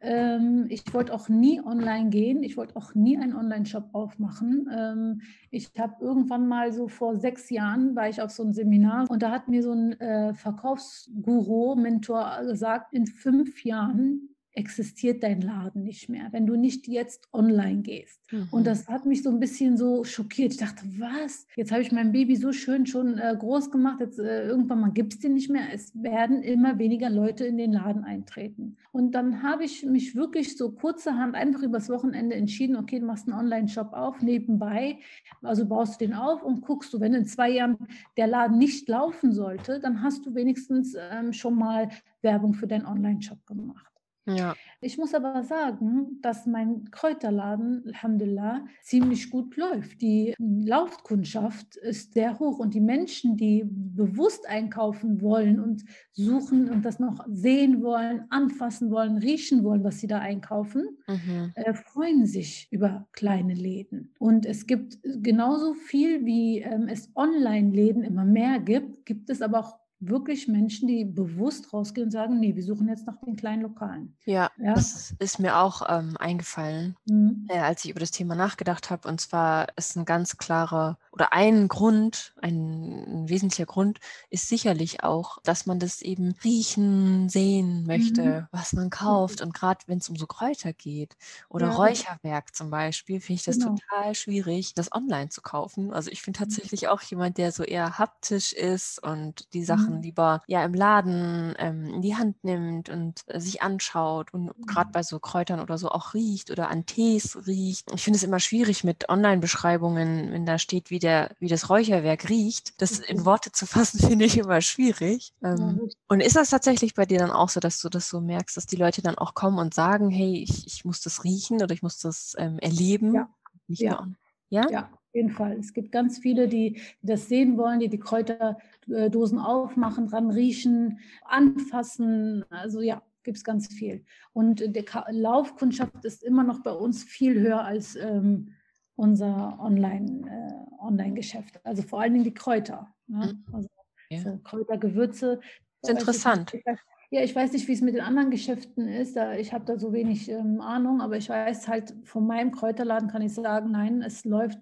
[0.00, 2.42] Ähm, ich wollte auch nie online gehen.
[2.42, 4.68] Ich wollte auch nie einen Online-Shop aufmachen.
[4.72, 9.08] Ähm, ich habe irgendwann mal so vor sechs Jahren war ich auf so einem Seminar
[9.10, 15.40] und da hat mir so ein äh, Verkaufsguru, Mentor gesagt, in fünf Jahren existiert dein
[15.40, 18.20] Laden nicht mehr, wenn du nicht jetzt online gehst.
[18.30, 18.48] Mhm.
[18.50, 20.52] Und das hat mich so ein bisschen so schockiert.
[20.52, 21.46] Ich dachte, was?
[21.56, 24.92] Jetzt habe ich mein Baby so schön schon äh, groß gemacht, jetzt äh, irgendwann mal
[24.92, 25.72] gibt es den nicht mehr.
[25.72, 28.76] Es werden immer weniger Leute in den Laden eintreten.
[28.92, 33.26] Und dann habe ich mich wirklich so kurzerhand einfach übers Wochenende entschieden, okay, du machst
[33.28, 34.98] einen Online-Shop auf, nebenbei,
[35.40, 37.78] also baust du den auf und guckst du, wenn in zwei Jahren
[38.16, 41.88] der Laden nicht laufen sollte, dann hast du wenigstens ähm, schon mal
[42.20, 43.91] Werbung für deinen Online-Shop gemacht.
[44.26, 44.54] Ja.
[44.80, 50.00] Ich muss aber sagen, dass mein Kräuterladen, Alhamdulillah, ziemlich gut läuft.
[50.00, 56.84] Die Laufkundschaft ist sehr hoch und die Menschen, die bewusst einkaufen wollen und suchen und
[56.84, 61.52] das noch sehen wollen, anfassen wollen, riechen wollen, was sie da einkaufen, mhm.
[61.54, 64.12] äh, freuen sich über kleine Läden.
[64.18, 69.60] Und es gibt genauso viel, wie ähm, es Online-Läden immer mehr gibt, gibt es aber
[69.60, 73.62] auch wirklich Menschen, die bewusst rausgehen und sagen, nee, wir suchen jetzt nach den kleinen
[73.62, 74.16] Lokalen.
[74.24, 74.74] Ja, ja?
[74.74, 77.46] das ist mir auch ähm, eingefallen, mhm.
[77.48, 79.08] äh, als ich über das Thema nachgedacht habe.
[79.08, 85.04] Und zwar ist ein ganz klarer oder ein Grund, ein, ein, wesentlicher Grund ist sicherlich
[85.04, 88.46] auch, dass man das eben riechen, sehen möchte, mhm.
[88.50, 89.40] was man kauft.
[89.40, 91.16] Und gerade wenn es um so Kräuter geht
[91.48, 91.72] oder ja.
[91.74, 93.76] Räucherwerk zum Beispiel, finde ich das genau.
[93.76, 95.92] total schwierig, das online zu kaufen.
[95.92, 96.38] Also ich bin mhm.
[96.38, 100.02] tatsächlich auch jemand, der so eher haptisch ist und die Sachen mhm.
[100.02, 104.88] lieber ja im Laden ähm, in die Hand nimmt und äh, sich anschaut und gerade
[104.88, 104.92] mhm.
[104.92, 107.90] bei so Kräutern oder so auch riecht oder an Tees riecht.
[107.94, 112.28] Ich finde es immer schwierig mit Online-Beschreibungen, wenn da steht, wie der, wie das Räucherwerk
[112.28, 113.24] riecht, das in mhm.
[113.24, 115.32] Worte zu fassen, finde ich immer schwierig.
[115.42, 118.56] Ähm, und ist das tatsächlich bei dir dann auch so, dass du das so merkst,
[118.56, 121.74] dass die Leute dann auch kommen und sagen, hey, ich, ich muss das riechen oder
[121.74, 123.14] ich muss das ähm, erleben?
[123.14, 123.28] Ja.
[123.68, 124.06] ja.
[124.48, 124.70] ja.
[124.70, 124.90] Ja?
[125.12, 125.58] Auf jeden Fall.
[125.58, 132.46] Es gibt ganz viele, die, das sehen wollen, die die Kräuterdosen aufmachen, dran riechen, anfassen.
[132.48, 134.06] Also ja, gibt es ganz viel.
[134.32, 138.54] Und die Laufkundschaft ist immer noch bei uns viel höher als ähm,
[138.96, 141.60] unser Online, äh, Online-Geschäft.
[141.62, 142.94] Also vor allen Dingen die Kräuter.
[143.06, 143.38] Ne?
[143.46, 143.54] Mhm.
[143.54, 143.68] Also
[144.08, 144.18] ja.
[144.22, 145.40] so Kräuter, Gewürze.
[145.82, 146.54] Das ist interessant.
[146.54, 146.64] Ich,
[147.12, 149.18] ja, ich weiß nicht, wie es mit den anderen Geschäften ist.
[149.36, 153.20] Ich habe da so wenig ähm, Ahnung, aber ich weiß halt, von meinem Kräuterladen kann
[153.20, 154.58] ich sagen, nein, es läuft,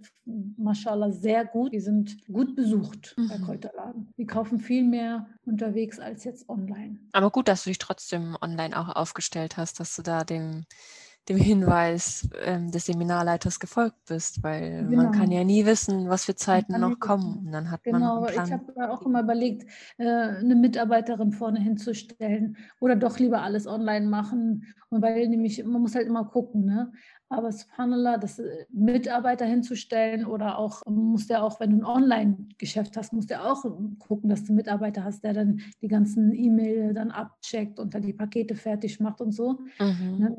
[0.57, 1.73] mashallah, sehr gut.
[1.73, 3.29] Die sind gut besucht mhm.
[3.29, 4.13] bei Kräuterladen.
[4.17, 6.99] Die kaufen viel mehr unterwegs als jetzt online.
[7.13, 10.65] Aber gut, dass du dich trotzdem online auch aufgestellt hast, dass du da dem
[11.31, 15.05] dem Hinweis ähm, des Seminarleiters gefolgt bist, weil genau.
[15.05, 17.47] man kann ja nie wissen, was für Zeiten noch kommen.
[17.47, 19.65] Und dann hat genau, man ich habe auch immer überlegt,
[19.99, 24.67] äh, eine Mitarbeiterin vorne hinzustellen oder doch lieber alles online machen.
[24.89, 26.91] Und weil nämlich, man muss halt immer gucken, ne?
[27.33, 32.97] Aber subhanallah, das äh, Mitarbeiter hinzustellen oder auch, muss der auch, wenn du ein Online-Geschäft
[32.97, 33.65] hast, muss der auch
[34.01, 38.03] gucken, dass du einen Mitarbeiter hast, der dann die ganzen E-Mail dann abcheckt und dann
[38.03, 39.61] die Pakete fertig macht und so.
[39.79, 40.19] Mhm.
[40.19, 40.37] Ne,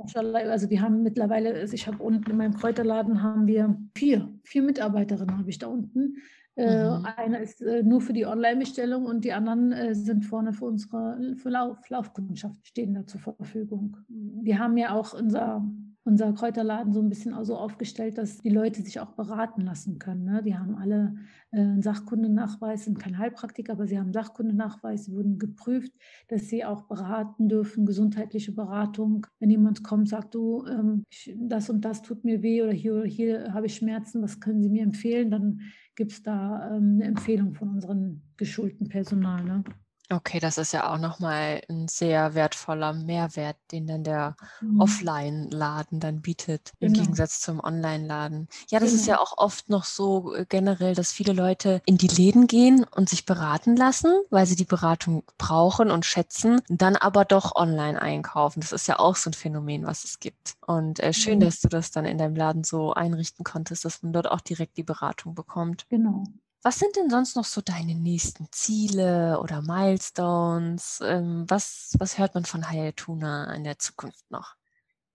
[0.49, 4.61] also wir haben mittlerweile, also ich habe unten in meinem Kräuterladen haben wir vier, vier
[4.61, 6.17] Mitarbeiterinnen habe ich da unten.
[6.57, 7.05] Äh, mhm.
[7.05, 11.35] Einer ist äh, nur für die Online-Bestellung und die anderen äh, sind vorne für unsere
[11.37, 13.95] für Lauf, Laufkundschaft stehen da zur Verfügung.
[14.09, 15.65] Wir haben ja auch unser
[16.03, 19.99] unser Kräuterladen so ein bisschen auch so aufgestellt, dass die Leute sich auch beraten lassen
[19.99, 20.23] können.
[20.23, 20.41] Ne?
[20.43, 21.15] Die haben alle
[21.51, 25.93] äh, einen Sachkundenachweis, sind kein Heilpraktiker, aber sie haben einen Sachkundenachweis, sie wurden geprüft,
[26.27, 29.27] dass sie auch beraten dürfen, gesundheitliche Beratung.
[29.39, 31.03] Wenn jemand kommt, sagt, du, ähm,
[31.35, 34.63] das und das tut mir weh oder hier oder hier habe ich Schmerzen, was können
[34.63, 35.29] Sie mir empfehlen?
[35.29, 35.61] Dann
[35.95, 39.43] gibt es da ähm, eine Empfehlung von unserem geschulten Personal.
[39.43, 39.63] Ne?
[40.11, 44.77] Okay, das ist ja auch nochmal ein sehr wertvoller Mehrwert, den dann der Mhm.
[44.77, 47.03] Offline-Laden dann bietet, im Genau.
[47.03, 48.49] Gegensatz zum Online-Laden.
[48.69, 49.17] Ja, das ist Genau.
[49.17, 53.07] ja auch oft noch so äh, generell, dass viele Leute in die Läden gehen und
[53.07, 58.59] sich beraten lassen, weil sie die Beratung brauchen und schätzen, dann aber doch online einkaufen.
[58.59, 60.55] Das ist ja auch so ein Phänomen, was es gibt.
[60.67, 61.45] Und äh, schön, Mhm.
[61.45, 64.75] dass du das dann in deinem Laden so einrichten konntest, dass man dort auch direkt
[64.75, 65.85] die Beratung bekommt.
[65.89, 66.23] Genau.
[66.63, 70.99] Was sind denn sonst noch so deine nächsten Ziele oder Milestones?
[71.03, 74.55] Ähm, was, was hört man von Hayatuna in der Zukunft noch?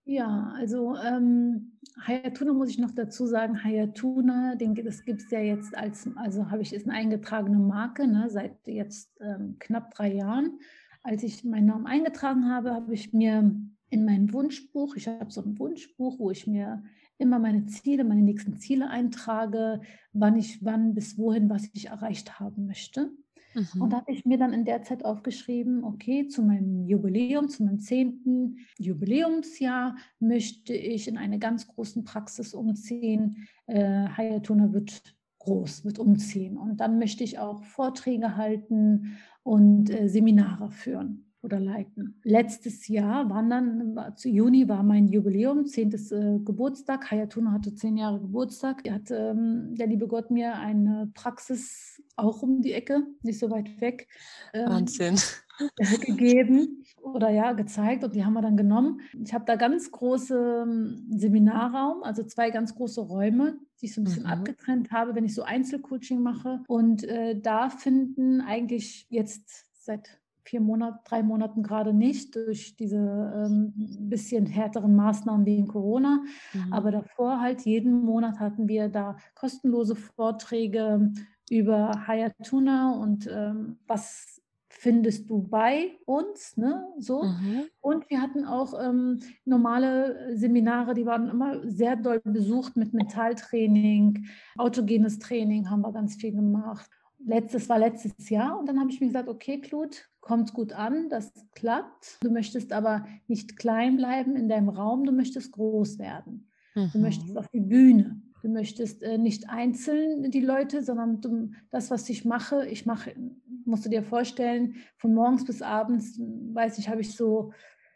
[0.03, 5.39] Ja, also ähm, Hayatuna muss ich noch dazu sagen, Hayatuna, den, das gibt es ja
[5.39, 10.13] jetzt als, also habe ich, ist eine eingetragene Marke, ne, seit jetzt ähm, knapp drei
[10.13, 10.59] Jahren.
[11.03, 13.51] Als ich meinen Namen eingetragen habe, habe ich mir
[13.89, 16.83] in mein Wunschbuch, ich habe so ein Wunschbuch, wo ich mir
[17.17, 19.81] immer meine Ziele, meine nächsten Ziele eintrage,
[20.13, 23.11] wann ich wann bis wohin, was ich erreicht haben möchte.
[23.53, 23.81] Mhm.
[23.81, 27.63] Und da habe ich mir dann in der Zeit aufgeschrieben, okay, zu meinem Jubiläum, zu
[27.63, 33.47] meinem zehnten Jubiläumsjahr möchte ich in eine ganz großen Praxis umziehen.
[33.65, 36.57] Äh, Hayatuna wird groß, wird umziehen.
[36.57, 42.19] Und dann möchte ich auch Vorträge halten und äh, Seminare führen oder leiten.
[42.23, 47.11] Letztes Jahr waren dann, war, zu Juni war mein Jubiläum, zehntes äh, Geburtstag.
[47.11, 48.83] Hayatuna hatte zehn Jahre Geburtstag.
[48.83, 53.51] Da hat ähm, der liebe Gott mir eine Praxis auch um die Ecke, nicht so
[53.51, 54.07] weit weg,
[54.53, 55.15] ähm, Wahnsinn.
[56.05, 59.01] gegeben oder ja, gezeigt und die haben wir dann genommen.
[59.23, 64.01] Ich habe da ganz große ähm, Seminarraum, also zwei ganz große Räume, die ich so
[64.01, 64.29] ein bisschen Mhm.
[64.29, 66.61] abgetrennt habe, wenn ich so Einzelcoaching mache.
[66.67, 72.97] Und äh, da finden eigentlich jetzt seit vier Monaten, drei Monaten gerade nicht durch diese
[72.97, 73.73] ähm,
[74.09, 76.23] bisschen härteren Maßnahmen wegen Corona.
[76.53, 76.73] Mhm.
[76.73, 81.11] Aber davor halt jeden Monat hatten wir da kostenlose Vorträge
[81.49, 86.87] über Hayatuna und ähm, was findest du bei uns, ne?
[86.99, 87.23] So.
[87.23, 87.63] Mhm.
[87.81, 94.27] Und wir hatten auch ähm, normale Seminare, die waren immer sehr doll besucht mit Mentaltraining,
[94.57, 96.89] autogenes Training haben wir ganz viel gemacht.
[97.25, 101.07] Letztes war letztes Jahr und dann habe ich mir gesagt, okay, Klut, kommt gut an,
[101.07, 102.17] das klappt.
[102.21, 106.51] Du möchtest aber nicht klein bleiben in deinem Raum, du möchtest groß werden.
[106.75, 107.37] Du möchtest Mhm.
[107.37, 108.21] auf die Bühne.
[108.41, 113.15] Du möchtest äh, nicht einzeln die Leute, sondern du, das, was ich mache, ich mache,
[113.63, 117.53] musst du dir vorstellen, von morgens bis abends, weiß ich, habe ich so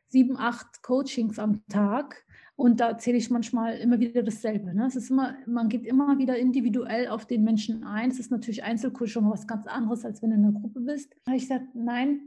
[0.08, 2.24] sieben, acht Coachings am Tag.
[2.62, 4.72] Und da erzähle ich manchmal immer wieder dasselbe.
[4.76, 4.86] Ne?
[4.86, 8.12] Es ist immer, man geht immer wieder individuell auf den Menschen ein.
[8.12, 10.80] Es ist natürlich Einzelkurs schon mal was ganz anderes, als wenn du in einer Gruppe
[10.82, 11.12] bist.
[11.26, 12.22] Da habe ich gesagt, nein,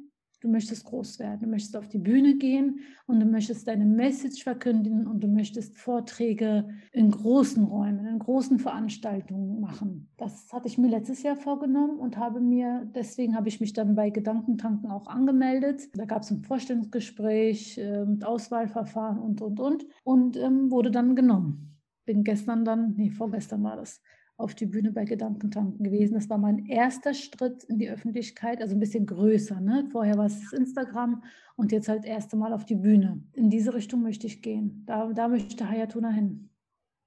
[0.44, 4.44] du möchtest groß werden, du möchtest auf die Bühne gehen und du möchtest deine Message
[4.44, 10.11] verkündigen und du möchtest Vorträge in großen Räumen, in großen Veranstaltungen machen.
[10.18, 13.94] Das hatte ich mir letztes Jahr vorgenommen und habe mir, deswegen habe ich mich dann
[13.94, 15.88] bei Gedankentanken auch angemeldet.
[15.94, 21.16] Da gab es ein Vorstellungsgespräch äh, mit Auswahlverfahren und, und, und und ähm, wurde dann
[21.16, 21.78] genommen.
[22.04, 24.02] Bin gestern dann, nee, vorgestern war das,
[24.37, 26.14] auf die Bühne bei Gedankentanken gewesen.
[26.14, 29.61] Das war mein erster Schritt in die Öffentlichkeit, also ein bisschen größer.
[29.61, 29.88] Ne?
[29.92, 31.23] Vorher war es Instagram
[31.57, 33.23] und jetzt halt das erste Mal auf die Bühne.
[33.33, 34.83] In diese Richtung möchte ich gehen.
[34.87, 36.51] Da, da möchte Hayatuna hin.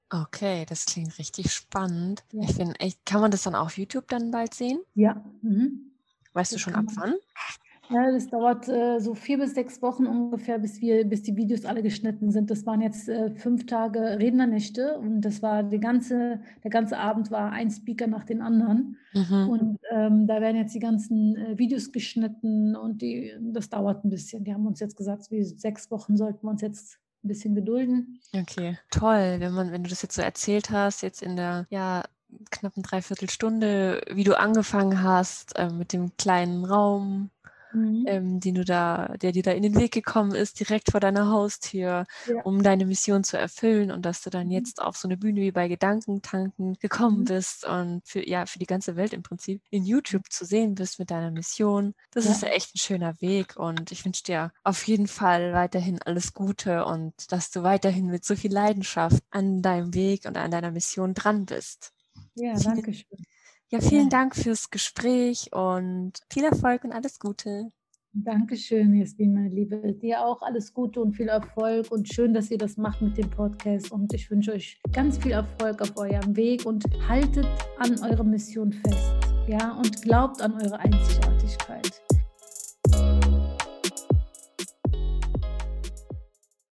[0.10, 2.24] Okay, das klingt richtig spannend.
[2.32, 2.44] Ja.
[2.44, 4.80] Ich finde echt, kann man das dann auf YouTube dann bald sehen?
[4.94, 5.26] Ja.
[5.42, 5.92] Mhm.
[6.32, 7.14] Weißt du Das schon kann ab wann?
[7.90, 11.66] Ja, das dauert äh, so vier bis sechs Wochen ungefähr, bis wir, bis die Videos
[11.66, 12.52] alle geschnitten sind.
[12.52, 17.32] Das waren jetzt äh, fünf Tage Rednernächte und das war die ganze, der ganze Abend
[17.32, 18.98] war ein Speaker nach den anderen.
[19.14, 19.50] Mhm.
[19.50, 24.10] Und ähm, da werden jetzt die ganzen äh, Videos geschnitten und die, das dauert ein
[24.10, 24.44] bisschen.
[24.44, 28.20] Die haben uns jetzt gesagt, wie sechs Wochen sollten wir uns jetzt ein bisschen gedulden.
[28.34, 32.04] Okay, toll, wenn man, wenn du das jetzt so erzählt hast, jetzt in der ja
[32.52, 37.30] knappen Dreiviertelstunde, wie du angefangen hast äh, mit dem kleinen Raum,
[37.72, 38.08] Mhm.
[38.08, 41.30] ähm, den du da, der dir da in den Weg gekommen ist, direkt vor deiner
[41.30, 42.44] Haustür, Ja.
[42.44, 44.52] um deine Mission zu erfüllen und dass du dann Mhm.
[44.52, 47.26] jetzt auf so eine Bühne wie bei Gedankentanken gekommen Mhm.
[47.26, 51.00] bist und für ja für die ganze Welt im Prinzip in YouTube zu sehen bist
[51.00, 51.94] mit deiner Mission.
[52.12, 52.30] Das Ja.
[52.30, 56.86] ist echt ein schöner Weg und ich wünsche dir auf jeden Fall weiterhin alles Gute
[56.86, 61.14] und dass du weiterhin mit so viel Leidenschaft an deinem Weg und an deiner Mission
[61.14, 61.92] dran bist.
[62.36, 63.26] Ja, danke schön.
[63.70, 64.10] Ja, vielen.
[64.10, 67.72] Dank fürs Gespräch und viel Erfolg und alles Gute.
[68.14, 69.94] Dankeschön, Jasmin, meine Liebe.
[69.94, 73.30] Dir auch alles Gute und viel Erfolg und schön, dass ihr das macht mit dem
[73.30, 73.92] Podcast.
[73.92, 77.46] Und ich wünsche euch ganz viel Erfolg auf eurem Weg und haltet
[77.78, 79.12] an eurer Mission fest.
[79.48, 82.02] Ja, und glaubt an eure Einzigartigkeit.